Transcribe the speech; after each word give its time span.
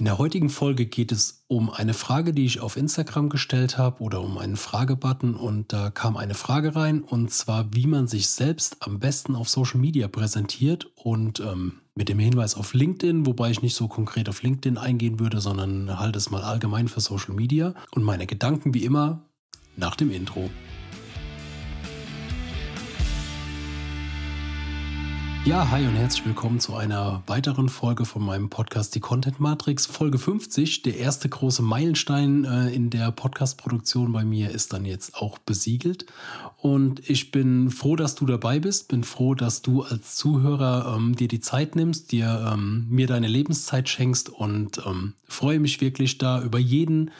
In 0.00 0.04
der 0.04 0.18
heutigen 0.18 0.48
Folge 0.48 0.86
geht 0.86 1.10
es 1.10 1.42
um 1.48 1.70
eine 1.70 1.92
Frage, 1.92 2.32
die 2.32 2.44
ich 2.44 2.60
auf 2.60 2.76
Instagram 2.76 3.28
gestellt 3.30 3.78
habe 3.78 4.00
oder 4.00 4.20
um 4.20 4.38
einen 4.38 4.56
Fragebutton 4.56 5.34
und 5.34 5.72
da 5.72 5.90
kam 5.90 6.16
eine 6.16 6.34
Frage 6.34 6.76
rein 6.76 7.02
und 7.02 7.32
zwar, 7.32 7.74
wie 7.74 7.88
man 7.88 8.06
sich 8.06 8.28
selbst 8.28 8.76
am 8.78 9.00
besten 9.00 9.34
auf 9.34 9.48
Social 9.48 9.80
Media 9.80 10.06
präsentiert 10.06 10.88
und 10.94 11.40
ähm, 11.40 11.80
mit 11.96 12.08
dem 12.08 12.20
Hinweis 12.20 12.54
auf 12.54 12.74
LinkedIn, 12.74 13.26
wobei 13.26 13.50
ich 13.50 13.60
nicht 13.60 13.74
so 13.74 13.88
konkret 13.88 14.28
auf 14.28 14.44
LinkedIn 14.44 14.78
eingehen 14.78 15.18
würde, 15.18 15.40
sondern 15.40 15.98
halte 15.98 16.18
es 16.18 16.30
mal 16.30 16.44
allgemein 16.44 16.86
für 16.86 17.00
Social 17.00 17.34
Media 17.34 17.74
und 17.90 18.04
meine 18.04 18.28
Gedanken 18.28 18.74
wie 18.74 18.84
immer 18.84 19.24
nach 19.76 19.96
dem 19.96 20.12
Intro. 20.12 20.48
Ja, 25.48 25.70
hi 25.70 25.86
und 25.86 25.94
herzlich 25.94 26.26
willkommen 26.26 26.60
zu 26.60 26.76
einer 26.76 27.22
weiteren 27.26 27.70
Folge 27.70 28.04
von 28.04 28.22
meinem 28.22 28.50
Podcast 28.50 28.94
Die 28.94 29.00
Content 29.00 29.40
Matrix. 29.40 29.86
Folge 29.86 30.18
50, 30.18 30.82
der 30.82 30.98
erste 30.98 31.30
große 31.30 31.62
Meilenstein 31.62 32.44
äh, 32.44 32.68
in 32.68 32.90
der 32.90 33.10
Podcast-Produktion 33.12 34.12
bei 34.12 34.26
mir 34.26 34.50
ist 34.50 34.74
dann 34.74 34.84
jetzt 34.84 35.14
auch 35.14 35.38
besiegelt. 35.38 36.04
Und 36.58 37.08
ich 37.08 37.30
bin 37.30 37.70
froh, 37.70 37.96
dass 37.96 38.14
du 38.14 38.26
dabei 38.26 38.60
bist, 38.60 38.88
bin 38.88 39.04
froh, 39.04 39.34
dass 39.34 39.62
du 39.62 39.84
als 39.84 40.16
Zuhörer 40.16 40.94
ähm, 40.94 41.16
dir 41.16 41.28
die 41.28 41.40
Zeit 41.40 41.76
nimmst, 41.76 42.12
dir 42.12 42.52
ähm, 42.52 42.86
mir 42.90 43.06
deine 43.06 43.26
Lebenszeit 43.26 43.88
schenkst 43.88 44.28
und 44.28 44.82
ähm, 44.84 45.14
freue 45.28 45.60
mich 45.60 45.80
wirklich 45.80 46.18
da 46.18 46.42
über 46.42 46.58
jeden, 46.58 47.10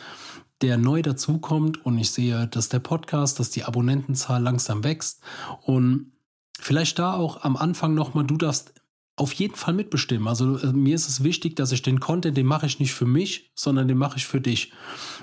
der 0.60 0.76
neu 0.76 1.00
dazukommt 1.00 1.82
und 1.86 1.96
ich 1.96 2.10
sehe, 2.10 2.46
dass 2.46 2.68
der 2.68 2.80
Podcast, 2.80 3.40
dass 3.40 3.48
die 3.48 3.64
Abonnentenzahl 3.64 4.42
langsam 4.42 4.84
wächst 4.84 5.22
und 5.62 6.12
Vielleicht 6.60 6.98
da 6.98 7.14
auch 7.14 7.42
am 7.42 7.56
Anfang 7.56 7.94
nochmal, 7.94 8.24
du 8.24 8.36
darfst 8.36 8.74
auf 9.18 9.32
jeden 9.32 9.56
Fall 9.56 9.74
mitbestimmen. 9.74 10.28
Also 10.28 10.58
äh, 10.58 10.72
mir 10.72 10.94
ist 10.94 11.08
es 11.08 11.24
wichtig, 11.24 11.56
dass 11.56 11.72
ich 11.72 11.82
den 11.82 12.00
Content, 12.00 12.36
den 12.36 12.46
mache 12.46 12.66
ich 12.66 12.78
nicht 12.78 12.94
für 12.94 13.06
mich, 13.06 13.50
sondern 13.54 13.88
den 13.88 13.98
mache 13.98 14.16
ich 14.16 14.26
für 14.26 14.40
dich. 14.40 14.72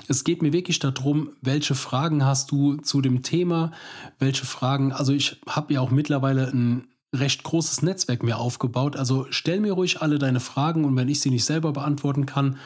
Es 0.08 0.24
geht 0.24 0.42
mir 0.42 0.54
wirklich 0.54 0.80
darum, 0.80 1.32
welche 1.42 1.76
Fragen 1.76 2.26
hast 2.26 2.52
du 2.52 2.78
zu 2.78 3.02
dem 3.02 3.24
Thema, 3.24 3.72
welche 4.20 4.46
Fragen, 4.46 4.92
also 4.92 5.14
ich 5.14 5.42
habe 5.48 5.74
ja 5.74 5.82
auch 5.82 5.92
mittlerweile 5.92 6.48
ein 6.52 6.88
recht 7.14 7.44
großes 7.44 7.82
Netzwerk 7.82 8.24
mir 8.24 8.38
aufgebaut. 8.38 8.98
Also 8.98 9.28
stell 9.30 9.62
mir 9.62 9.74
ruhig 9.74 10.02
alle 10.02 10.20
deine 10.20 10.42
Fragen 10.42 10.84
und 10.84 10.96
wenn 10.98 11.08
ich 11.08 11.22
sie 11.22 11.30
nicht 11.30 11.46
selber 11.46 11.72
beantworten 11.72 12.26
kann, 12.26 12.58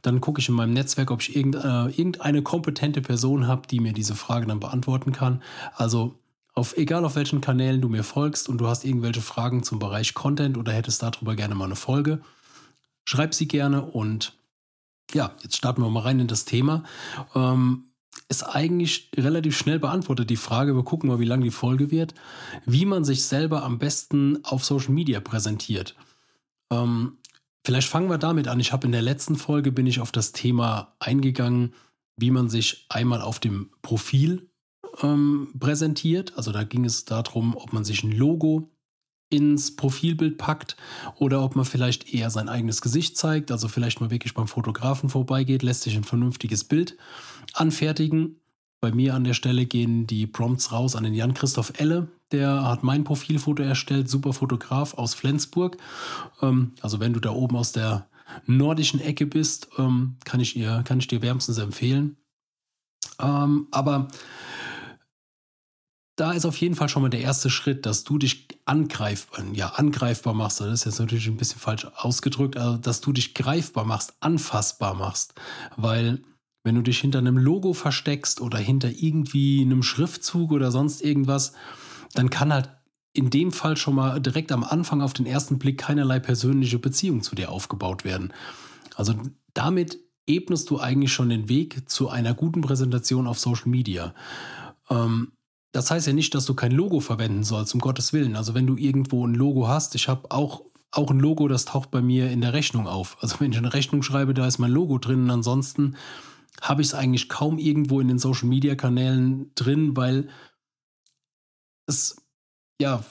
dann 0.00 0.20
gucke 0.20 0.40
ich 0.40 0.48
in 0.48 0.54
meinem 0.54 0.72
Netzwerk, 0.72 1.10
ob 1.10 1.20
ich 1.20 1.36
irgendeine, 1.36 1.90
äh, 1.90 1.98
irgendeine 1.98 2.42
kompetente 2.42 3.02
Person 3.02 3.46
habe, 3.46 3.66
die 3.68 3.80
mir 3.80 3.92
diese 3.92 4.14
Frage 4.14 4.46
dann 4.46 4.60
beantworten 4.60 5.12
kann. 5.12 5.42
Also 5.74 6.18
auf, 6.58 6.76
egal 6.76 7.04
auf 7.04 7.16
welchen 7.16 7.40
Kanälen 7.40 7.80
du 7.80 7.88
mir 7.88 8.04
folgst 8.04 8.48
und 8.48 8.58
du 8.58 8.66
hast 8.66 8.84
irgendwelche 8.84 9.22
Fragen 9.22 9.62
zum 9.62 9.78
Bereich 9.78 10.14
Content 10.14 10.58
oder 10.58 10.72
hättest 10.72 11.02
darüber 11.02 11.36
gerne 11.36 11.54
mal 11.54 11.64
eine 11.64 11.76
Folge, 11.76 12.20
schreib 13.06 13.34
sie 13.34 13.48
gerne 13.48 13.82
und 13.82 14.34
ja, 15.14 15.34
jetzt 15.42 15.56
starten 15.56 15.80
wir 15.80 15.88
mal 15.88 16.00
rein 16.00 16.20
in 16.20 16.26
das 16.26 16.44
Thema. 16.44 16.82
Ähm, 17.34 17.84
ist 18.28 18.42
eigentlich 18.42 19.10
relativ 19.16 19.56
schnell 19.56 19.78
beantwortet 19.78 20.28
die 20.28 20.36
Frage, 20.36 20.76
wir 20.76 20.82
gucken 20.82 21.08
mal, 21.08 21.18
wie 21.18 21.24
lang 21.24 21.40
die 21.40 21.50
Folge 21.50 21.90
wird, 21.90 22.12
wie 22.66 22.84
man 22.84 23.04
sich 23.04 23.24
selber 23.24 23.62
am 23.62 23.78
besten 23.78 24.44
auf 24.44 24.64
Social 24.64 24.90
Media 24.90 25.20
präsentiert. 25.20 25.94
Ähm, 26.70 27.16
vielleicht 27.64 27.88
fangen 27.88 28.10
wir 28.10 28.18
damit 28.18 28.48
an. 28.48 28.60
Ich 28.60 28.72
habe 28.72 28.86
in 28.86 28.92
der 28.92 29.00
letzten 29.00 29.36
Folge 29.36 29.72
bin 29.72 29.86
ich 29.86 30.00
auf 30.00 30.12
das 30.12 30.32
Thema 30.32 30.94
eingegangen, 30.98 31.72
wie 32.18 32.30
man 32.30 32.50
sich 32.50 32.84
einmal 32.90 33.22
auf 33.22 33.38
dem 33.38 33.70
Profil 33.80 34.47
ähm, 35.02 35.48
präsentiert. 35.58 36.36
Also 36.36 36.52
da 36.52 36.64
ging 36.64 36.84
es 36.84 37.04
darum, 37.04 37.56
ob 37.56 37.72
man 37.72 37.84
sich 37.84 38.02
ein 38.02 38.12
Logo 38.12 38.70
ins 39.30 39.76
Profilbild 39.76 40.38
packt 40.38 40.76
oder 41.16 41.42
ob 41.42 41.54
man 41.54 41.64
vielleicht 41.64 42.12
eher 42.12 42.30
sein 42.30 42.48
eigenes 42.48 42.80
Gesicht 42.80 43.16
zeigt, 43.16 43.50
also 43.50 43.68
vielleicht 43.68 44.00
mal 44.00 44.10
wirklich 44.10 44.34
beim 44.34 44.48
Fotografen 44.48 45.10
vorbeigeht, 45.10 45.62
lässt 45.62 45.82
sich 45.82 45.96
ein 45.96 46.04
vernünftiges 46.04 46.64
Bild 46.64 46.96
anfertigen. 47.52 48.40
Bei 48.80 48.92
mir 48.92 49.14
an 49.14 49.24
der 49.24 49.34
Stelle 49.34 49.66
gehen 49.66 50.06
die 50.06 50.26
Prompts 50.26 50.72
raus 50.72 50.94
an 50.96 51.04
den 51.04 51.12
Jan-Christoph 51.12 51.72
Elle. 51.78 52.08
Der 52.30 52.64
hat 52.64 52.84
mein 52.84 53.04
Profilfoto 53.04 53.62
erstellt, 53.62 54.08
super 54.08 54.32
Fotograf 54.32 54.94
aus 54.94 55.14
Flensburg. 55.14 55.76
Ähm, 56.40 56.72
also 56.80 57.00
wenn 57.00 57.12
du 57.12 57.20
da 57.20 57.30
oben 57.30 57.56
aus 57.56 57.72
der 57.72 58.08
nordischen 58.46 59.00
Ecke 59.00 59.26
bist, 59.26 59.68
ähm, 59.78 60.16
kann, 60.24 60.40
ich 60.40 60.56
ihr, 60.56 60.82
kann 60.84 61.00
ich 61.00 61.08
dir 61.08 61.22
wärmstens 61.22 61.58
empfehlen. 61.58 62.16
Ähm, 63.20 63.66
aber 63.72 64.08
da 66.18 66.32
ist 66.32 66.46
auf 66.46 66.56
jeden 66.56 66.74
Fall 66.74 66.88
schon 66.88 67.02
mal 67.02 67.10
der 67.10 67.20
erste 67.20 67.48
Schritt, 67.48 67.86
dass 67.86 68.02
du 68.02 68.18
dich 68.18 68.48
angreifbar, 68.64 69.44
ja, 69.52 69.68
angreifbar 69.68 70.34
machst. 70.34 70.60
Das 70.60 70.72
ist 70.72 70.84
jetzt 70.84 70.98
natürlich 70.98 71.28
ein 71.28 71.36
bisschen 71.36 71.60
falsch 71.60 71.86
ausgedrückt, 71.94 72.56
also 72.56 72.76
dass 72.76 73.00
du 73.00 73.12
dich 73.12 73.34
greifbar 73.34 73.84
machst, 73.84 74.14
anfassbar 74.18 74.94
machst. 74.94 75.34
Weil 75.76 76.22
wenn 76.64 76.74
du 76.74 76.82
dich 76.82 76.98
hinter 76.98 77.20
einem 77.20 77.38
Logo 77.38 77.72
versteckst 77.72 78.40
oder 78.40 78.58
hinter 78.58 78.90
irgendwie 78.90 79.62
einem 79.62 79.84
Schriftzug 79.84 80.50
oder 80.50 80.72
sonst 80.72 81.02
irgendwas, 81.02 81.52
dann 82.14 82.30
kann 82.30 82.52
halt 82.52 82.70
in 83.12 83.30
dem 83.30 83.52
Fall 83.52 83.76
schon 83.76 83.94
mal 83.94 84.20
direkt 84.20 84.50
am 84.50 84.64
Anfang 84.64 85.02
auf 85.02 85.12
den 85.12 85.24
ersten 85.24 85.58
Blick 85.60 85.78
keinerlei 85.78 86.18
persönliche 86.18 86.80
Beziehung 86.80 87.22
zu 87.22 87.36
dir 87.36 87.52
aufgebaut 87.52 88.04
werden. 88.04 88.32
Also 88.96 89.14
damit 89.54 89.98
ebnest 90.26 90.68
du 90.70 90.80
eigentlich 90.80 91.12
schon 91.12 91.28
den 91.28 91.48
Weg 91.48 91.88
zu 91.88 92.08
einer 92.08 92.34
guten 92.34 92.60
Präsentation 92.60 93.28
auf 93.28 93.38
Social 93.38 93.68
Media. 93.68 94.14
Ähm, 94.90 95.32
das 95.72 95.90
heißt 95.90 96.06
ja 96.06 96.12
nicht, 96.12 96.34
dass 96.34 96.46
du 96.46 96.54
kein 96.54 96.72
Logo 96.72 97.00
verwenden 97.00 97.44
sollst, 97.44 97.74
um 97.74 97.80
Gottes 97.80 98.12
Willen. 98.12 98.36
Also 98.36 98.54
wenn 98.54 98.66
du 98.66 98.76
irgendwo 98.76 99.26
ein 99.26 99.34
Logo 99.34 99.68
hast, 99.68 99.94
ich 99.94 100.08
habe 100.08 100.30
auch, 100.30 100.62
auch 100.90 101.10
ein 101.10 101.20
Logo, 101.20 101.48
das 101.48 101.66
taucht 101.66 101.90
bei 101.90 102.00
mir 102.00 102.30
in 102.30 102.40
der 102.40 102.52
Rechnung 102.52 102.86
auf. 102.86 103.16
Also 103.20 103.40
wenn 103.40 103.52
ich 103.52 103.58
eine 103.58 103.74
Rechnung 103.74 104.02
schreibe, 104.02 104.34
da 104.34 104.46
ist 104.46 104.58
mein 104.58 104.70
Logo 104.70 104.98
drin 104.98 105.24
und 105.24 105.30
ansonsten 105.30 105.96
habe 106.60 106.82
ich 106.82 106.88
es 106.88 106.94
eigentlich 106.94 107.28
kaum 107.28 107.58
irgendwo 107.58 108.00
in 108.00 108.08
den 108.08 108.18
Social-Media-Kanälen 108.18 109.52
drin, 109.54 109.96
weil 109.96 110.28
es, 111.86 112.16
ja, 112.80 113.04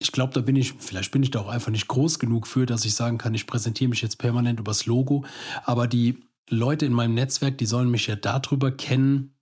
ich 0.00 0.12
glaube, 0.12 0.32
da 0.32 0.40
bin 0.40 0.56
ich, 0.56 0.74
vielleicht 0.74 1.12
bin 1.12 1.22
ich 1.22 1.30
da 1.30 1.40
auch 1.40 1.48
einfach 1.48 1.70
nicht 1.70 1.88
groß 1.88 2.18
genug 2.18 2.46
für, 2.46 2.66
dass 2.66 2.84
ich 2.84 2.94
sagen 2.94 3.18
kann, 3.18 3.34
ich 3.34 3.46
präsentiere 3.46 3.90
mich 3.90 4.02
jetzt 4.02 4.18
permanent 4.18 4.60
übers 4.60 4.86
Logo. 4.86 5.24
Aber 5.64 5.86
die 5.86 6.22
Leute 6.48 6.86
in 6.86 6.92
meinem 6.92 7.14
Netzwerk, 7.14 7.58
die 7.58 7.66
sollen 7.66 7.90
mich 7.90 8.06
ja 8.06 8.16
darüber 8.16 8.70
kennen, 8.70 9.37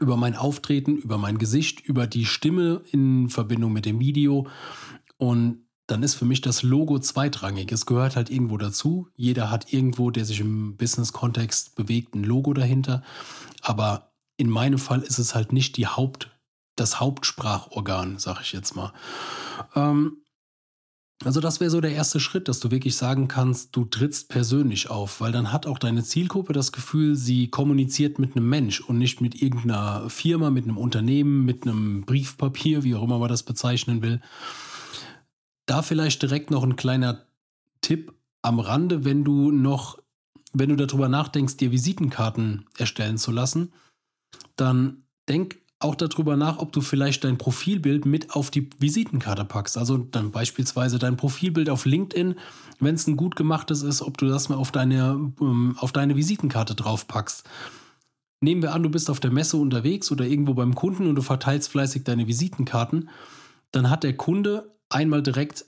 über 0.00 0.16
mein 0.16 0.34
Auftreten, 0.34 0.96
über 0.96 1.18
mein 1.18 1.38
Gesicht, 1.38 1.80
über 1.80 2.06
die 2.06 2.24
Stimme 2.24 2.82
in 2.90 3.28
Verbindung 3.28 3.72
mit 3.72 3.86
dem 3.86 4.00
Video. 4.00 4.48
Und 5.18 5.66
dann 5.86 6.02
ist 6.02 6.14
für 6.14 6.24
mich 6.24 6.40
das 6.40 6.62
Logo 6.62 6.98
zweitrangig. 6.98 7.70
Es 7.72 7.84
gehört 7.84 8.16
halt 8.16 8.30
irgendwo 8.30 8.56
dazu. 8.56 9.08
Jeder 9.16 9.50
hat 9.50 9.72
irgendwo, 9.72 10.10
der 10.10 10.24
sich 10.24 10.40
im 10.40 10.76
Business-Kontext 10.76 11.74
bewegt, 11.74 12.14
ein 12.14 12.24
Logo 12.24 12.54
dahinter. 12.54 13.02
Aber 13.60 14.12
in 14.36 14.48
meinem 14.48 14.78
Fall 14.78 15.02
ist 15.02 15.18
es 15.18 15.34
halt 15.34 15.52
nicht 15.52 15.76
die 15.76 15.86
Haupt, 15.86 16.30
das 16.76 17.00
Hauptsprachorgan, 17.00 18.18
sag 18.18 18.40
ich 18.40 18.52
jetzt 18.52 18.74
mal. 18.74 18.92
Ähm, 19.74 20.19
also 21.22 21.40
das 21.40 21.60
wäre 21.60 21.70
so 21.70 21.82
der 21.82 21.92
erste 21.92 22.18
Schritt, 22.18 22.48
dass 22.48 22.60
du 22.60 22.70
wirklich 22.70 22.96
sagen 22.96 23.28
kannst, 23.28 23.76
du 23.76 23.84
trittst 23.84 24.30
persönlich 24.30 24.88
auf, 24.88 25.20
weil 25.20 25.32
dann 25.32 25.52
hat 25.52 25.66
auch 25.66 25.78
deine 25.78 26.02
Zielgruppe 26.02 26.54
das 26.54 26.72
Gefühl, 26.72 27.14
sie 27.14 27.48
kommuniziert 27.48 28.18
mit 28.18 28.36
einem 28.36 28.48
Mensch 28.48 28.80
und 28.80 28.96
nicht 28.96 29.20
mit 29.20 29.40
irgendeiner 29.42 30.08
Firma, 30.08 30.48
mit 30.48 30.64
einem 30.64 30.78
Unternehmen, 30.78 31.44
mit 31.44 31.66
einem 31.66 32.02
Briefpapier, 32.02 32.84
wie 32.84 32.94
auch 32.94 33.02
immer 33.02 33.18
man 33.18 33.28
das 33.28 33.42
bezeichnen 33.42 34.00
will. 34.00 34.22
Da 35.66 35.82
vielleicht 35.82 36.22
direkt 36.22 36.50
noch 36.50 36.62
ein 36.62 36.76
kleiner 36.76 37.26
Tipp 37.82 38.14
am 38.40 38.58
Rande, 38.58 39.04
wenn 39.04 39.22
du 39.22 39.50
noch, 39.50 39.98
wenn 40.54 40.70
du 40.70 40.76
darüber 40.76 41.10
nachdenkst, 41.10 41.58
dir 41.58 41.70
Visitenkarten 41.70 42.64
erstellen 42.78 43.18
zu 43.18 43.30
lassen, 43.30 43.72
dann 44.56 45.04
denk 45.28 45.58
auch 45.80 45.94
darüber 45.94 46.36
nach, 46.36 46.58
ob 46.58 46.72
du 46.72 46.82
vielleicht 46.82 47.24
dein 47.24 47.38
Profilbild 47.38 48.04
mit 48.04 48.36
auf 48.36 48.50
die 48.50 48.68
Visitenkarte 48.78 49.46
packst. 49.46 49.78
Also 49.78 49.96
dann 49.96 50.30
beispielsweise 50.30 50.98
dein 50.98 51.16
Profilbild 51.16 51.70
auf 51.70 51.86
LinkedIn, 51.86 52.34
wenn 52.80 52.94
es 52.94 53.06
ein 53.06 53.16
gut 53.16 53.34
gemachtes 53.34 53.82
ist, 53.82 54.02
ob 54.02 54.18
du 54.18 54.28
das 54.28 54.50
mal 54.50 54.56
auf 54.56 54.72
deine, 54.72 55.32
ähm, 55.40 55.76
auf 55.78 55.92
deine 55.92 56.16
Visitenkarte 56.16 56.74
drauf 56.74 57.08
packst. 57.08 57.44
Nehmen 58.42 58.62
wir 58.62 58.74
an, 58.74 58.82
du 58.82 58.90
bist 58.90 59.10
auf 59.10 59.20
der 59.20 59.30
Messe 59.30 59.56
unterwegs 59.56 60.12
oder 60.12 60.26
irgendwo 60.26 60.52
beim 60.52 60.74
Kunden 60.74 61.06
und 61.06 61.14
du 61.14 61.22
verteilst 61.22 61.70
fleißig 61.70 62.04
deine 62.04 62.26
Visitenkarten, 62.26 63.08
dann 63.72 63.88
hat 63.88 64.02
der 64.02 64.16
Kunde 64.16 64.74
einmal 64.90 65.22
direkt 65.22 65.64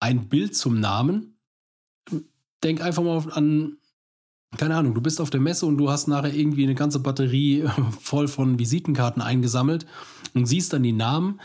ein 0.00 0.28
Bild 0.28 0.56
zum 0.56 0.80
Namen. 0.80 1.38
Denk 2.64 2.80
einfach 2.80 3.02
mal 3.02 3.24
an 3.32 3.76
keine 4.56 4.76
Ahnung, 4.76 4.94
du 4.94 5.00
bist 5.00 5.20
auf 5.20 5.30
der 5.30 5.40
Messe 5.40 5.66
und 5.66 5.78
du 5.78 5.90
hast 5.90 6.08
nachher 6.08 6.34
irgendwie 6.34 6.64
eine 6.64 6.74
ganze 6.74 7.00
Batterie 7.00 7.64
voll 8.00 8.28
von 8.28 8.58
Visitenkarten 8.58 9.22
eingesammelt 9.22 9.86
und 10.34 10.46
siehst 10.46 10.72
dann 10.72 10.82
die 10.82 10.92
Namen. 10.92 11.40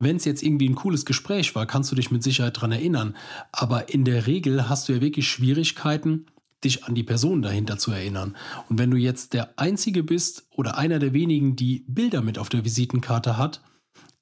Wenn 0.00 0.16
es 0.16 0.24
jetzt 0.24 0.42
irgendwie 0.42 0.68
ein 0.68 0.76
cooles 0.76 1.04
Gespräch 1.04 1.54
war, 1.54 1.66
kannst 1.66 1.90
du 1.90 1.96
dich 1.96 2.10
mit 2.10 2.22
Sicherheit 2.22 2.56
daran 2.56 2.72
erinnern. 2.72 3.16
Aber 3.50 3.92
in 3.92 4.04
der 4.04 4.26
Regel 4.26 4.68
hast 4.68 4.88
du 4.88 4.92
ja 4.92 5.00
wirklich 5.00 5.28
Schwierigkeiten, 5.28 6.26
dich 6.64 6.84
an 6.84 6.94
die 6.94 7.02
Person 7.02 7.42
dahinter 7.42 7.78
zu 7.78 7.90
erinnern. 7.90 8.36
Und 8.68 8.78
wenn 8.78 8.90
du 8.90 8.96
jetzt 8.96 9.32
der 9.32 9.58
Einzige 9.58 10.02
bist 10.02 10.46
oder 10.54 10.78
einer 10.78 10.98
der 10.98 11.12
wenigen, 11.12 11.56
die 11.56 11.84
Bilder 11.88 12.22
mit 12.22 12.38
auf 12.38 12.48
der 12.48 12.64
Visitenkarte 12.64 13.36
hat, 13.36 13.60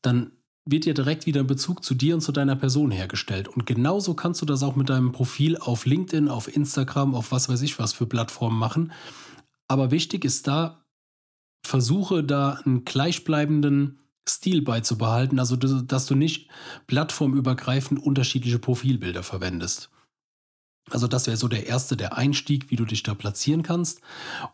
dann 0.03 0.33
wird 0.69 0.85
dir 0.85 0.95
direkt 0.95 1.27
wieder 1.27 1.41
ein 1.41 1.47
Bezug 1.47 1.85
zu 1.85 1.95
dir 1.95 2.15
und 2.15 2.21
zu 2.21 2.33
deiner 2.33 2.57
Person 2.57 2.91
hergestellt. 2.91 3.49
Und 3.49 3.67
genauso 3.67 4.15
kannst 4.15 4.43
du 4.43 4.47
das 4.47 4.63
auch 4.63 4.75
mit 4.75 4.91
deinem 4.91 5.13
Profil 5.13 5.57
auf 5.57 5.87
LinkedIn, 5.87 6.29
auf 6.29 6.55
Instagram, 6.55 7.15
auf 7.15 7.31
was 7.31 7.49
weiß 7.49 7.63
ich 7.63 7.79
was 7.79 7.93
für 7.93 8.07
Plattformen 8.07 8.59
machen. 8.59 8.93
Aber 9.69 9.93
wichtig 9.93 10.25
ist 10.25 10.49
da, 10.49 10.85
versuche 11.65 12.25
da 12.25 12.61
einen 12.65 12.85
gleichbleibenden 12.85 14.01
Stil 14.29 14.63
beizubehalten, 14.63 15.39
also 15.39 15.55
dass 15.55 16.07
du 16.07 16.17
nicht 16.17 16.51
plattformübergreifend 16.89 18.03
unterschiedliche 18.03 18.59
Profilbilder 18.59 19.23
verwendest. 19.23 19.91
Also 20.91 21.07
das 21.07 21.29
wäre 21.29 21.37
so 21.37 21.47
der 21.47 21.67
erste, 21.67 21.97
der 21.97 22.17
Einstieg, 22.17 22.71
wie 22.71 22.77
du 22.77 22.85
dich 22.85 23.05
da 23.05 23.15
platzieren 23.15 23.63
kannst. 23.63 24.01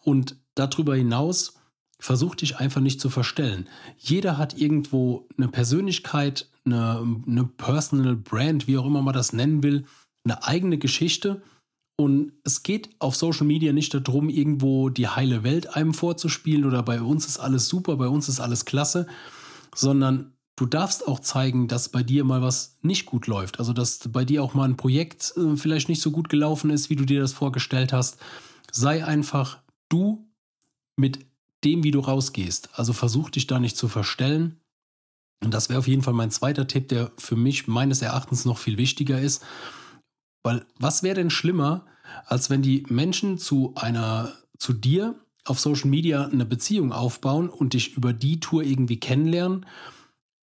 Und 0.02 0.36
darüber 0.54 0.94
hinaus 0.94 1.54
versuch 2.02 2.34
dich 2.34 2.56
einfach 2.56 2.80
nicht 2.80 3.00
zu 3.00 3.10
verstellen. 3.10 3.68
Jeder 3.96 4.36
hat 4.36 4.58
irgendwo 4.58 5.28
eine 5.38 5.46
Persönlichkeit, 5.46 6.50
eine, 6.64 7.22
eine 7.28 7.44
Personal 7.44 8.16
Brand, 8.16 8.66
wie 8.66 8.76
auch 8.76 8.86
immer 8.86 9.02
man 9.02 9.14
das 9.14 9.32
nennen 9.32 9.62
will, 9.62 9.84
eine 10.24 10.42
eigene 10.44 10.78
Geschichte. 10.78 11.42
Und 11.96 12.32
es 12.42 12.64
geht 12.64 12.90
auf 12.98 13.14
Social 13.14 13.46
Media 13.46 13.72
nicht 13.72 13.94
darum, 13.94 14.28
irgendwo 14.28 14.88
die 14.88 15.06
heile 15.06 15.44
Welt 15.44 15.76
einem 15.76 15.94
vorzuspielen 15.94 16.64
oder 16.64 16.82
bei 16.82 17.00
uns 17.00 17.26
ist 17.26 17.38
alles 17.38 17.68
super, 17.68 17.96
bei 17.96 18.08
uns 18.08 18.28
ist 18.28 18.40
alles 18.40 18.64
klasse, 18.64 19.06
sondern 19.72 20.32
du 20.56 20.66
darfst 20.66 21.06
auch 21.06 21.20
zeigen, 21.20 21.68
dass 21.68 21.88
bei 21.88 22.02
dir 22.02 22.24
mal 22.24 22.42
was 22.42 22.78
nicht 22.82 23.06
gut 23.06 23.28
läuft. 23.28 23.60
Also, 23.60 23.72
dass 23.72 24.00
bei 24.08 24.24
dir 24.24 24.42
auch 24.42 24.54
mal 24.54 24.68
ein 24.68 24.76
Projekt 24.76 25.34
äh, 25.36 25.56
vielleicht 25.56 25.88
nicht 25.88 26.02
so 26.02 26.10
gut 26.10 26.28
gelaufen 26.28 26.70
ist, 26.70 26.90
wie 26.90 26.96
du 26.96 27.04
dir 27.04 27.20
das 27.20 27.32
vorgestellt 27.32 27.92
hast. 27.92 28.18
Sei 28.72 29.04
einfach 29.04 29.58
du 29.88 30.26
mit 30.96 31.31
dem, 31.64 31.84
wie 31.84 31.90
du 31.90 32.00
rausgehst. 32.00 32.70
Also 32.74 32.92
versuch 32.92 33.30
dich 33.30 33.46
da 33.46 33.58
nicht 33.58 33.76
zu 33.76 33.88
verstellen. 33.88 34.60
Und 35.42 35.52
das 35.52 35.68
wäre 35.68 35.78
auf 35.78 35.88
jeden 35.88 36.02
Fall 36.02 36.14
mein 36.14 36.30
zweiter 36.30 36.66
Tipp, 36.66 36.88
der 36.88 37.10
für 37.18 37.36
mich 37.36 37.66
meines 37.66 38.02
Erachtens 38.02 38.44
noch 38.44 38.58
viel 38.58 38.78
wichtiger 38.78 39.20
ist. 39.20 39.44
Weil 40.44 40.64
was 40.78 41.02
wäre 41.02 41.16
denn 41.16 41.30
schlimmer, 41.30 41.86
als 42.26 42.50
wenn 42.50 42.62
die 42.62 42.84
Menschen 42.88 43.38
zu 43.38 43.72
einer, 43.76 44.32
zu 44.58 44.72
dir 44.72 45.14
auf 45.44 45.58
Social 45.58 45.90
Media 45.90 46.26
eine 46.26 46.44
Beziehung 46.44 46.92
aufbauen 46.92 47.48
und 47.48 47.74
dich 47.74 47.96
über 47.96 48.12
die 48.12 48.38
Tour 48.40 48.62
irgendwie 48.62 49.00
kennenlernen 49.00 49.66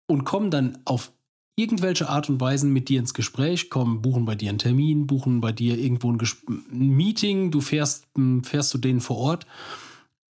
und 0.09 0.25
kommen 0.25 0.50
dann 0.50 0.79
auf 0.85 1.12
irgendwelche 1.56 2.09
Art 2.09 2.29
und 2.31 2.41
Weise 2.41 2.67
mit 2.67 2.88
dir 2.88 3.00
ins 3.00 3.15
Gespräch, 3.15 3.69
kommen, 3.69 4.00
buchen 4.00 4.25
bei 4.25 4.37
dir 4.37 4.49
einen 4.49 4.59
Termin, 4.59 5.06
buchen 5.06 5.41
bei 5.41 5.53
dir 5.53 5.76
irgendwo 5.76 6.11
ein, 6.11 6.20
ein 6.49 6.88
Meeting, 6.91 7.50
du 7.50 7.61
fährst, 7.61 8.06
fährst 8.44 8.70
zu 8.70 8.79
denen 8.79 9.00
vor 9.00 9.19
Ort 9.19 9.47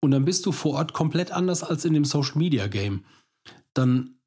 und 0.01 0.11
dann 0.11 0.25
bist 0.25 0.47
du 0.47 0.53
vor 0.53 0.75
Ort 0.75 0.93
komplett 0.93 1.31
anders 1.31 1.63
als 1.63 1.85
in 1.85 1.95
dem 1.95 2.05
Social 2.05 2.39
Media 2.39 2.67
Game. 2.67 3.05
Dann 3.75 4.21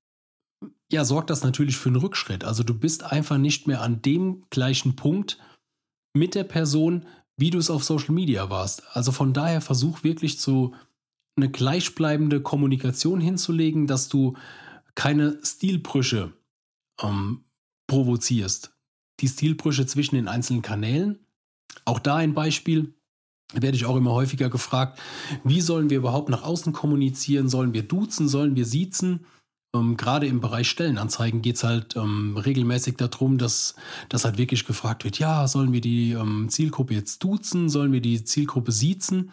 ja, 0.92 1.06
sorgt 1.06 1.30
das 1.30 1.44
natürlich 1.44 1.78
für 1.78 1.90
einen 1.90 1.98
Rückschritt. 1.98 2.44
Also 2.44 2.64
du 2.64 2.78
bist 2.78 3.04
einfach 3.04 3.38
nicht 3.38 3.68
mehr 3.68 3.82
an 3.82 4.02
dem 4.02 4.46
gleichen 4.50 4.96
Punkt 4.96 5.40
mit 6.16 6.36
der 6.36 6.44
Person, 6.44 7.08
wie 7.36 7.50
du 7.50 7.58
es 7.58 7.72
auf 7.72 7.84
Social 7.84 8.14
Media 8.14 8.50
warst. 8.50 8.84
Also 8.96 9.12
von 9.12 9.34
daher 9.34 9.62
versuch 9.62 10.04
wirklich 10.04 10.40
zu 10.40 10.76
eine 11.36 11.50
gleichbleibende 11.50 12.42
Kommunikation 12.42 13.20
hinzulegen, 13.20 13.88
dass 13.88 14.08
du 14.08 14.38
keine 14.94 15.40
Stilbrüche 15.44 16.34
ähm, 17.02 17.46
provozierst. 17.88 18.78
Die 19.20 19.28
Stilbrüche 19.28 19.88
zwischen 19.88 20.16
den 20.16 20.28
einzelnen 20.28 20.62
Kanälen. 20.62 21.26
Auch 21.86 22.00
da 22.00 22.18
ein 22.18 22.36
Beispiel 22.36 22.94
werde 23.54 23.76
ich 23.78 23.86
auch 23.86 23.96
immer 23.96 24.12
häufiger 24.12 24.50
gefragt, 24.50 25.00
wie 25.44 25.62
sollen 25.62 25.90
wir 25.90 25.98
überhaupt 25.98 26.30
nach 26.30 26.44
außen 26.44 26.74
kommunizieren? 26.74 27.50
Sollen 27.50 27.74
wir 27.74 27.84
duzen? 27.84 28.28
Sollen 28.28 28.56
wir 28.56 28.66
siezen? 28.66 29.26
Ähm, 29.76 29.98
gerade 29.98 30.28
im 30.28 30.40
Bereich 30.40 30.70
Stellenanzeigen 30.70 31.42
geht 31.42 31.56
es 31.56 31.64
halt 31.64 31.96
ähm, 31.96 32.38
regelmäßig 32.38 32.98
darum, 32.98 33.38
dass, 33.38 33.76
dass 34.10 34.26
halt 34.26 34.38
wirklich 34.38 34.66
gefragt 34.66 35.04
wird, 35.04 35.20
ja, 35.20 35.48
sollen 35.48 35.74
wir 35.74 35.82
die 35.82 36.12
ähm, 36.12 36.48
Zielgruppe 36.50 36.94
jetzt 36.94 37.24
duzen? 37.24 37.70
Sollen 37.70 37.92
wir 37.92 38.02
die 38.02 38.24
Zielgruppe 38.24 38.72
siezen? 38.72 39.32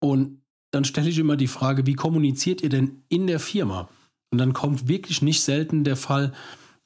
Und 0.00 0.42
dann 0.70 0.84
stelle 0.84 1.10
ich 1.10 1.18
immer 1.18 1.36
die 1.36 1.48
Frage, 1.48 1.86
wie 1.86 1.94
kommuniziert 1.94 2.62
ihr 2.62 2.70
denn 2.70 3.02
in 3.08 3.26
der 3.26 3.40
Firma? 3.40 3.88
Und 4.30 4.38
dann 4.38 4.52
kommt 4.52 4.88
wirklich 4.88 5.20
nicht 5.20 5.42
selten 5.42 5.84
der 5.84 5.96
Fall, 5.96 6.32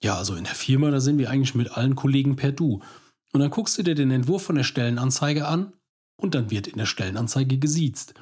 ja, 0.02 0.16
also 0.16 0.34
in 0.34 0.44
der 0.44 0.54
Firma, 0.54 0.90
da 0.90 1.00
sind 1.00 1.18
wir 1.18 1.30
eigentlich 1.30 1.54
mit 1.54 1.70
allen 1.70 1.94
Kollegen 1.94 2.36
per 2.36 2.52
Du. 2.52 2.80
Und 3.32 3.40
dann 3.40 3.50
guckst 3.50 3.78
du 3.78 3.82
dir 3.82 3.94
den 3.94 4.10
Entwurf 4.10 4.44
von 4.44 4.56
der 4.56 4.64
Stellenanzeige 4.64 5.46
an 5.46 5.72
und 6.16 6.34
dann 6.34 6.50
wird 6.50 6.66
in 6.66 6.78
der 6.78 6.86
Stellenanzeige 6.86 7.58
gesiezt. 7.58 8.14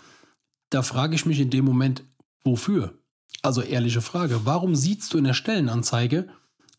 Da 0.71 0.83
frage 0.83 1.15
ich 1.15 1.27
mich 1.27 1.41
in 1.41 1.51
dem 1.51 1.65
Moment, 1.65 2.05
wofür? 2.45 2.95
Also 3.43 3.61
ehrliche 3.63 4.01
Frage, 4.01 4.41
warum 4.45 4.75
siehst 4.75 5.13
du 5.13 5.19
in 5.19 5.25
der 5.25 5.35
Stellenanzeige 5.35 6.29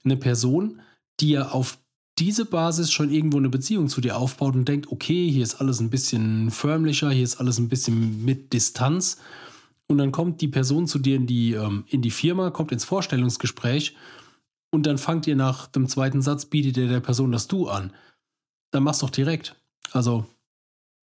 eine 0.03 0.17
Person, 0.17 0.81
die 1.19 1.31
ja 1.31 1.49
auf 1.49 1.77
diese 2.19 2.45
Basis 2.45 2.91
schon 2.91 3.11
irgendwo 3.11 3.37
eine 3.37 3.49
Beziehung 3.49 3.87
zu 3.87 3.99
dir 3.99 4.17
aufbaut 4.17 4.55
und 4.55 4.67
denkt, 4.67 4.91
okay, 4.91 5.29
hier 5.29 5.43
ist 5.43 5.55
alles 5.55 5.79
ein 5.79 5.89
bisschen 5.89 6.51
förmlicher, 6.51 7.09
hier 7.09 7.23
ist 7.23 7.37
alles 7.37 7.57
ein 7.57 7.69
bisschen 7.69 8.23
mit 8.23 8.53
Distanz. 8.53 9.17
Und 9.87 9.97
dann 9.97 10.11
kommt 10.11 10.41
die 10.41 10.47
Person 10.47 10.87
zu 10.87 10.99
dir 10.99 11.15
in 11.15 11.27
die, 11.27 11.53
ähm, 11.53 11.85
in 11.87 12.01
die 12.01 12.11
Firma, 12.11 12.51
kommt 12.51 12.71
ins 12.71 12.85
Vorstellungsgespräch 12.85 13.95
und 14.71 14.85
dann 14.85 14.97
fangt 14.97 15.27
ihr 15.27 15.35
nach 15.35 15.67
dem 15.67 15.87
zweiten 15.87 16.21
Satz, 16.21 16.45
bietet 16.45 16.77
ihr 16.77 16.87
der 16.87 16.99
Person 16.99 17.31
das 17.31 17.47
Du 17.47 17.67
an. 17.67 17.93
Dann 18.71 18.83
mach's 18.83 18.99
doch 18.99 19.09
direkt. 19.09 19.55
Also 19.91 20.25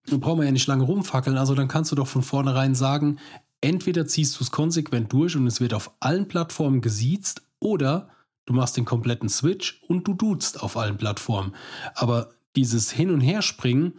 dann 0.06 0.20
brauchen 0.20 0.40
wir 0.40 0.46
ja 0.46 0.52
nicht 0.52 0.66
lange 0.66 0.84
rumfackeln. 0.84 1.36
Also 1.36 1.54
dann 1.54 1.68
kannst 1.68 1.92
du 1.92 1.96
doch 1.96 2.06
von 2.06 2.22
vornherein 2.22 2.74
sagen, 2.74 3.18
entweder 3.60 4.06
ziehst 4.06 4.38
du 4.38 4.44
es 4.44 4.50
konsequent 4.50 5.12
durch 5.12 5.36
und 5.36 5.46
es 5.46 5.60
wird 5.60 5.74
auf 5.74 5.92
allen 6.00 6.28
Plattformen 6.28 6.80
gesiezt 6.80 7.42
oder 7.58 8.08
du 8.46 8.54
machst 8.54 8.76
den 8.76 8.84
kompletten 8.84 9.28
Switch 9.28 9.82
und 9.86 10.06
du 10.08 10.14
duzt 10.14 10.62
auf 10.62 10.76
allen 10.76 10.96
Plattformen. 10.96 11.54
Aber 11.94 12.30
dieses 12.56 12.90
Hin- 12.90 13.10
und 13.10 13.20
Herspringen, 13.20 13.94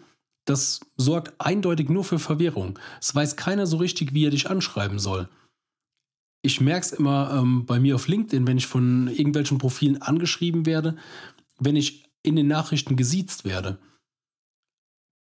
das 0.45 0.79
sorgt 0.97 1.39
eindeutig 1.39 1.89
nur 1.89 2.03
für 2.03 2.19
Verwirrung. 2.19 2.79
Es 2.99 3.13
weiß 3.13 3.35
keiner 3.35 3.67
so 3.67 3.77
richtig, 3.77 4.13
wie 4.13 4.25
er 4.25 4.31
dich 4.31 4.49
anschreiben 4.49 4.99
soll. 4.99 5.29
Ich 6.41 6.59
merke 6.59 6.87
es 6.87 6.91
immer 6.91 7.37
ähm, 7.39 7.67
bei 7.67 7.79
mir 7.79 7.93
auf 7.93 8.07
LinkedIn, 8.07 8.47
wenn 8.47 8.57
ich 8.57 8.65
von 8.65 9.07
irgendwelchen 9.07 9.59
Profilen 9.59 10.01
angeschrieben 10.01 10.65
werde, 10.65 10.97
wenn 11.59 11.75
ich 11.75 12.09
in 12.23 12.35
den 12.35 12.47
Nachrichten 12.47 12.95
gesiezt 12.95 13.45
werde 13.45 13.77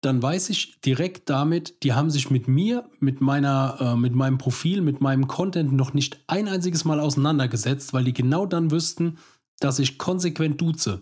dann 0.01 0.21
weiß 0.21 0.49
ich 0.49 0.79
direkt 0.81 1.29
damit, 1.29 1.83
die 1.83 1.93
haben 1.93 2.09
sich 2.09 2.29
mit 2.29 2.47
mir, 2.47 2.89
mit 2.99 3.19
meiner, 3.19 3.77
äh, 3.79 3.95
mit 3.95 4.15
meinem 4.15 4.37
Profil, 4.37 4.81
mit 4.81 5.01
meinem 5.01 5.27
Content 5.27 5.73
noch 5.73 5.93
nicht 5.93 6.23
ein 6.27 6.47
einziges 6.47 6.85
Mal 6.85 6.99
auseinandergesetzt, 6.99 7.93
weil 7.93 8.05
die 8.05 8.13
genau 8.13 8.45
dann 8.45 8.71
wüssten, 8.71 9.17
dass 9.59 9.79
ich 9.79 9.97
konsequent 9.97 10.61
duze. 10.61 11.01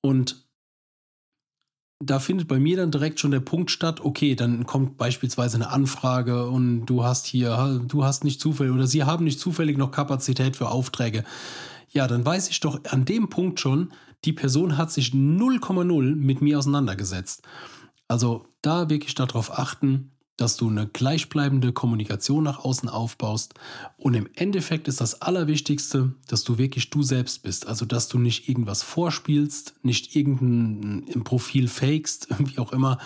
Und 0.00 0.44
da 2.02 2.18
findet 2.18 2.48
bei 2.48 2.58
mir 2.58 2.76
dann 2.76 2.90
direkt 2.90 3.20
schon 3.20 3.30
der 3.30 3.40
Punkt 3.40 3.70
statt, 3.70 4.00
okay, 4.00 4.34
dann 4.34 4.66
kommt 4.66 4.96
beispielsweise 4.96 5.56
eine 5.56 5.70
Anfrage 5.70 6.48
und 6.48 6.86
du 6.86 7.04
hast 7.04 7.26
hier, 7.26 7.82
du 7.86 8.04
hast 8.04 8.24
nicht 8.24 8.40
zufällig 8.40 8.72
oder 8.72 8.86
sie 8.86 9.04
haben 9.04 9.24
nicht 9.24 9.40
zufällig 9.40 9.78
noch 9.78 9.90
Kapazität 9.90 10.56
für 10.56 10.68
Aufträge. 10.68 11.24
Ja, 11.90 12.06
dann 12.06 12.24
weiß 12.24 12.50
ich 12.50 12.60
doch 12.60 12.80
an 12.90 13.04
dem 13.04 13.28
Punkt 13.28 13.60
schon, 13.60 13.92
die 14.24 14.32
Person 14.32 14.76
hat 14.76 14.90
sich 14.90 15.10
0,0 15.10 16.16
mit 16.16 16.42
mir 16.42 16.58
auseinandergesetzt. 16.58 17.42
Also 18.08 18.46
da 18.62 18.90
wirklich 18.90 19.14
darauf 19.14 19.58
achten, 19.58 20.14
dass 20.36 20.56
du 20.56 20.68
eine 20.68 20.88
gleichbleibende 20.88 21.72
Kommunikation 21.72 22.42
nach 22.42 22.64
außen 22.64 22.88
aufbaust. 22.88 23.54
Und 23.96 24.14
im 24.14 24.28
Endeffekt 24.34 24.88
ist 24.88 25.00
das 25.00 25.22
Allerwichtigste, 25.22 26.14
dass 26.26 26.42
du 26.42 26.58
wirklich 26.58 26.90
du 26.90 27.02
selbst 27.02 27.42
bist. 27.42 27.68
Also, 27.68 27.84
dass 27.84 28.08
du 28.08 28.18
nicht 28.18 28.48
irgendwas 28.48 28.82
vorspielst, 28.82 29.74
nicht 29.82 30.16
irgendein 30.16 31.22
Profil 31.22 31.68
fakest, 31.68 32.28
wie 32.38 32.58
auch 32.58 32.72
immer, 32.72 32.98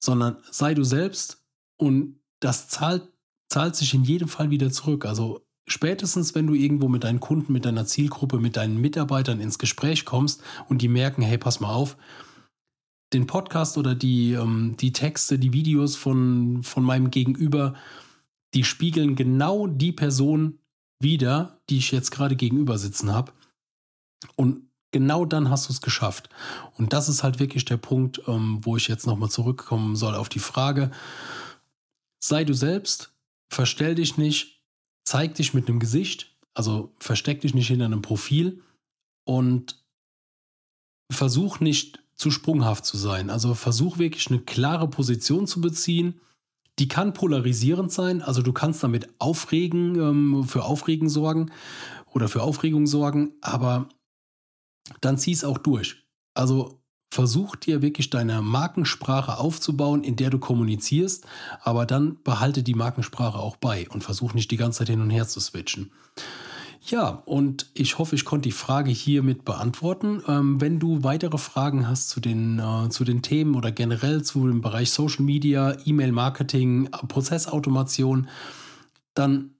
sondern 0.00 0.38
sei 0.50 0.74
du 0.74 0.82
selbst 0.84 1.44
und 1.76 2.20
das 2.40 2.68
zahlt, 2.68 3.08
zahlt 3.48 3.76
sich 3.76 3.94
in 3.94 4.04
jedem 4.04 4.28
Fall 4.28 4.50
wieder 4.50 4.70
zurück. 4.72 5.06
Also, 5.06 5.46
spätestens, 5.68 6.34
wenn 6.34 6.48
du 6.48 6.54
irgendwo 6.54 6.88
mit 6.88 7.04
deinen 7.04 7.20
Kunden, 7.20 7.52
mit 7.52 7.66
deiner 7.66 7.86
Zielgruppe, 7.86 8.40
mit 8.40 8.56
deinen 8.56 8.80
Mitarbeitern 8.80 9.40
ins 9.40 9.58
Gespräch 9.58 10.04
kommst 10.04 10.42
und 10.68 10.82
die 10.82 10.88
merken, 10.88 11.22
hey, 11.22 11.38
pass 11.38 11.60
mal 11.60 11.72
auf, 11.72 11.96
den 13.12 13.26
Podcast 13.26 13.78
oder 13.78 13.94
die, 13.94 14.32
ähm, 14.32 14.76
die 14.78 14.92
Texte, 14.92 15.38
die 15.38 15.52
Videos 15.52 15.96
von, 15.96 16.62
von 16.62 16.82
meinem 16.82 17.10
Gegenüber, 17.10 17.74
die 18.54 18.64
spiegeln 18.64 19.16
genau 19.16 19.66
die 19.66 19.92
Person 19.92 20.58
wieder, 21.00 21.60
die 21.70 21.78
ich 21.78 21.90
jetzt 21.92 22.10
gerade 22.10 22.36
gegenüber 22.36 22.78
sitzen 22.78 23.12
habe. 23.12 23.32
Und 24.36 24.68
genau 24.90 25.24
dann 25.24 25.50
hast 25.50 25.68
du 25.68 25.72
es 25.72 25.80
geschafft. 25.80 26.28
Und 26.76 26.92
das 26.92 27.08
ist 27.08 27.22
halt 27.22 27.38
wirklich 27.38 27.64
der 27.64 27.76
Punkt, 27.76 28.22
ähm, 28.26 28.58
wo 28.62 28.76
ich 28.76 28.88
jetzt 28.88 29.06
nochmal 29.06 29.30
zurückkommen 29.30 29.96
soll 29.96 30.14
auf 30.14 30.28
die 30.28 30.38
Frage. 30.38 30.90
Sei 32.22 32.44
du 32.44 32.54
selbst, 32.54 33.12
verstell 33.50 33.94
dich 33.94 34.16
nicht, 34.16 34.62
zeig 35.04 35.34
dich 35.34 35.54
mit 35.54 35.68
einem 35.68 35.78
Gesicht, 35.78 36.36
also 36.54 36.92
versteck 36.98 37.40
dich 37.42 37.54
nicht 37.54 37.68
hinter 37.68 37.84
einem 37.84 38.02
Profil 38.02 38.62
und 39.24 39.82
versuch 41.10 41.60
nicht 41.60 42.02
zu 42.18 42.30
sprunghaft 42.30 42.84
zu 42.84 42.98
sein. 42.98 43.30
Also 43.30 43.54
versuch 43.54 43.98
wirklich 43.98 44.26
eine 44.28 44.40
klare 44.40 44.88
Position 44.88 45.46
zu 45.46 45.60
beziehen. 45.60 46.20
Die 46.78 46.88
kann 46.88 47.14
polarisierend 47.14 47.90
sein, 47.90 48.22
also 48.22 48.42
du 48.42 48.52
kannst 48.52 48.82
damit 48.84 49.08
aufregen, 49.18 49.98
ähm, 49.98 50.44
für 50.44 50.64
Aufregen 50.64 51.08
sorgen 51.08 51.50
oder 52.12 52.28
für 52.28 52.42
Aufregung 52.42 52.86
sorgen, 52.86 53.32
aber 53.40 53.88
dann 55.00 55.18
zieh 55.18 55.32
es 55.32 55.44
auch 55.44 55.58
durch. 55.58 56.04
Also 56.34 56.80
versuch 57.12 57.56
dir 57.56 57.82
wirklich 57.82 58.10
deine 58.10 58.42
Markensprache 58.42 59.38
aufzubauen, 59.38 60.04
in 60.04 60.16
der 60.16 60.30
du 60.30 60.38
kommunizierst, 60.38 61.26
aber 61.62 61.86
dann 61.86 62.22
behalte 62.22 62.62
die 62.62 62.74
Markensprache 62.74 63.38
auch 63.38 63.56
bei 63.56 63.88
und 63.88 64.04
versuch 64.04 64.34
nicht 64.34 64.50
die 64.50 64.56
ganze 64.56 64.78
Zeit 64.78 64.88
hin 64.88 65.00
und 65.00 65.10
her 65.10 65.26
zu 65.26 65.40
switchen. 65.40 65.90
Ja, 66.90 67.22
und 67.26 67.66
ich 67.74 67.98
hoffe, 67.98 68.14
ich 68.14 68.24
konnte 68.24 68.48
die 68.48 68.52
Frage 68.52 68.90
hiermit 68.90 69.44
beantworten. 69.44 70.22
Ähm, 70.26 70.58
wenn 70.58 70.78
du 70.78 71.02
weitere 71.02 71.36
Fragen 71.36 71.86
hast 71.86 72.08
zu 72.08 72.18
den, 72.18 72.58
äh, 72.58 72.88
zu 72.88 73.04
den 73.04 73.20
Themen 73.20 73.56
oder 73.56 73.70
generell 73.70 74.22
zu 74.22 74.46
dem 74.46 74.62
Bereich 74.62 74.90
Social 74.90 75.22
Media, 75.22 75.76
E-Mail-Marketing, 75.84 76.88
Prozessautomation, 77.08 78.28
dann 79.12 79.50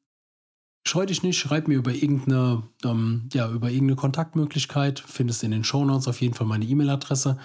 scheu 0.87 1.05
dich 1.05 1.23
nicht, 1.23 1.39
schreib 1.39 1.69
mir 1.69 1.77
über 1.77 1.93
irgendeine, 1.93 2.63
ähm, 2.83 3.29
ja, 3.35 3.51
über 3.51 3.69
irgendeine 3.69 3.97
Kontaktmöglichkeit. 3.97 4.99
Findest 5.07 5.45
in 5.45 5.51
den 5.51 5.65
Shownotes 5.65 6.09
auf 6.09 6.23
jeden 6.23 6.33
Fall 6.33 6.47
meine 6.47 6.65
E-Mail-Adresse. 6.65 7.37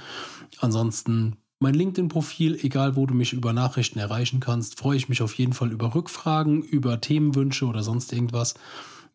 Ansonsten 0.59 1.35
mein 1.59 1.73
LinkedIn-Profil, 1.73 2.57
egal 2.63 2.95
wo 2.95 3.05
du 3.05 3.13
mich 3.13 3.33
über 3.33 3.51
Nachrichten 3.51 3.99
erreichen 3.99 4.39
kannst, 4.39 4.79
freue 4.79 4.95
ich 4.95 5.09
mich 5.09 5.21
auf 5.21 5.33
jeden 5.33 5.51
Fall 5.53 5.73
über 5.73 5.93
Rückfragen, 5.93 6.61
über 6.61 7.01
Themenwünsche 7.01 7.65
oder 7.65 7.83
sonst 7.83 8.13
irgendwas. 8.13 8.53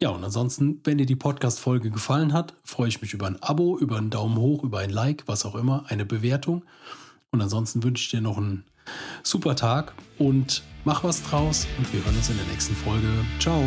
Ja, 0.00 0.10
und 0.10 0.22
ansonsten, 0.22 0.80
wenn 0.84 0.98
dir 0.98 1.06
die 1.06 1.16
Podcast-Folge 1.16 1.90
gefallen 1.90 2.32
hat, 2.32 2.54
freue 2.62 2.88
ich 2.88 3.02
mich 3.02 3.14
über 3.14 3.26
ein 3.26 3.42
Abo, 3.42 3.76
über 3.78 3.98
einen 3.98 4.10
Daumen 4.10 4.36
hoch, 4.38 4.62
über 4.62 4.78
ein 4.78 4.90
Like, 4.90 5.24
was 5.26 5.44
auch 5.44 5.56
immer, 5.56 5.84
eine 5.88 6.04
Bewertung. 6.04 6.64
Und 7.30 7.40
ansonsten 7.42 7.82
wünsche 7.82 8.04
ich 8.04 8.10
dir 8.10 8.20
noch 8.20 8.38
einen 8.38 8.64
super 9.24 9.56
Tag 9.56 9.92
und 10.18 10.62
mach 10.84 11.02
was 11.02 11.22
draus 11.24 11.66
und 11.76 11.92
wir 11.92 12.04
hören 12.04 12.16
uns 12.16 12.30
in 12.30 12.36
der 12.36 12.46
nächsten 12.46 12.76
Folge. 12.76 13.08
Ciao! 13.40 13.60